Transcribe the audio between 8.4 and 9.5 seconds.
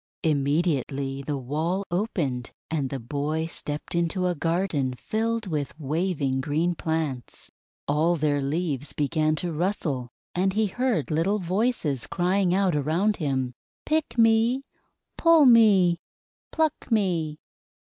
leaves began